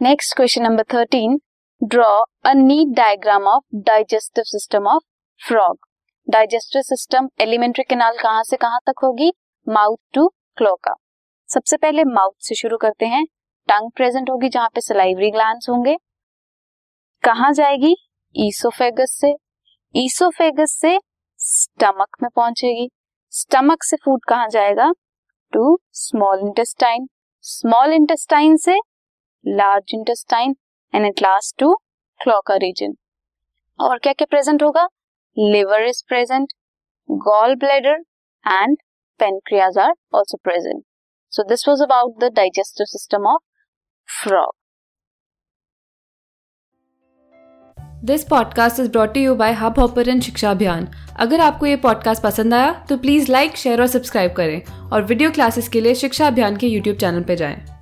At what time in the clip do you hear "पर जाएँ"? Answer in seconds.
57.22-57.77